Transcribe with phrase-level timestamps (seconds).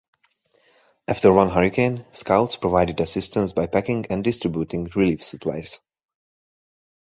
[1.07, 5.79] After one hurricane, Scouts provided assistance by packing and distributing relief supplies.